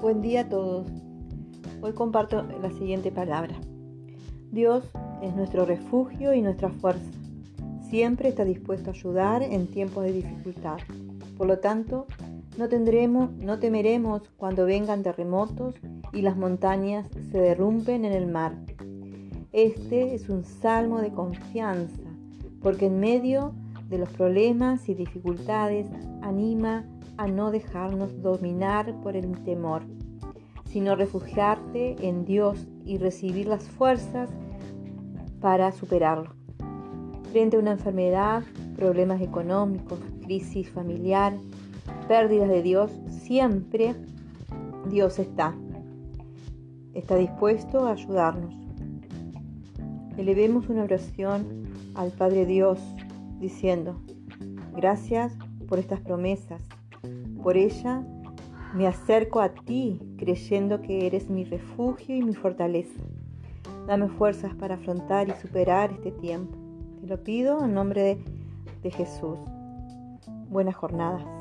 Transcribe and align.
Buen 0.00 0.22
día 0.22 0.42
a 0.42 0.48
todos. 0.48 0.86
Hoy 1.82 1.92
comparto 1.92 2.44
la 2.62 2.70
siguiente 2.70 3.10
palabra. 3.10 3.56
Dios 4.52 4.84
es 5.22 5.34
nuestro 5.34 5.64
refugio 5.64 6.32
y 6.32 6.40
nuestra 6.40 6.70
fuerza. 6.70 7.10
Siempre 7.90 8.28
está 8.28 8.44
dispuesto 8.44 8.90
a 8.90 8.92
ayudar 8.92 9.42
en 9.42 9.66
tiempos 9.66 10.04
de 10.04 10.12
dificultad. 10.12 10.78
Por 11.36 11.48
lo 11.48 11.58
tanto, 11.58 12.06
no 12.56 12.68
tendremos, 12.68 13.32
no 13.38 13.58
temeremos 13.58 14.22
cuando 14.36 14.66
vengan 14.66 15.02
terremotos 15.02 15.74
y 16.12 16.22
las 16.22 16.36
montañas 16.36 17.08
se 17.32 17.40
derrumben 17.40 18.04
en 18.04 18.12
el 18.12 18.28
mar. 18.28 18.54
Este 19.50 20.14
es 20.14 20.28
un 20.28 20.44
salmo 20.44 21.00
de 21.00 21.10
confianza, 21.10 22.04
porque 22.62 22.86
en 22.86 23.00
medio 23.00 23.52
de 23.52 23.67
los 23.96 24.10
problemas 24.10 24.88
y 24.88 24.94
dificultades 24.94 25.86
anima 26.20 26.84
a 27.16 27.26
no 27.26 27.50
dejarnos 27.50 28.20
dominar 28.20 28.94
por 29.02 29.16
el 29.16 29.42
temor, 29.44 29.82
sino 30.66 30.94
refugiarte 30.94 31.96
en 32.06 32.26
Dios 32.26 32.66
y 32.84 32.98
recibir 32.98 33.46
las 33.46 33.64
fuerzas 33.64 34.28
para 35.40 35.72
superarlo. 35.72 36.34
Frente 37.30 37.56
a 37.56 37.60
una 37.60 37.72
enfermedad, 37.72 38.42
problemas 38.76 39.22
económicos, 39.22 39.98
crisis 40.22 40.68
familiar, 40.70 41.34
pérdidas 42.06 42.48
de 42.48 42.62
Dios, 42.62 42.90
siempre 43.08 43.94
Dios 44.90 45.18
está. 45.18 45.54
Está 46.94 47.16
dispuesto 47.16 47.86
a 47.86 47.92
ayudarnos. 47.92 48.54
Elevemos 50.16 50.68
una 50.68 50.84
oración 50.84 51.64
al 51.94 52.10
Padre 52.10 52.44
Dios 52.44 52.80
diciendo, 53.38 54.00
gracias 54.74 55.36
por 55.68 55.78
estas 55.78 56.00
promesas. 56.00 56.62
Por 57.42 57.56
ella 57.56 58.02
me 58.74 58.86
acerco 58.86 59.40
a 59.40 59.50
ti 59.50 60.00
creyendo 60.18 60.80
que 60.82 61.06
eres 61.06 61.30
mi 61.30 61.44
refugio 61.44 62.16
y 62.16 62.22
mi 62.22 62.34
fortaleza. 62.34 63.00
Dame 63.86 64.08
fuerzas 64.08 64.54
para 64.54 64.74
afrontar 64.74 65.28
y 65.28 65.32
superar 65.40 65.92
este 65.92 66.10
tiempo. 66.12 66.56
Te 67.00 67.06
lo 67.06 67.22
pido 67.22 67.64
en 67.64 67.74
nombre 67.74 68.02
de, 68.02 68.24
de 68.82 68.90
Jesús. 68.90 69.38
Buenas 70.50 70.76
jornadas. 70.76 71.37